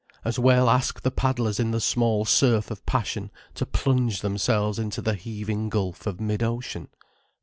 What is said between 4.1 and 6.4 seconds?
themselves into the heaving gulf of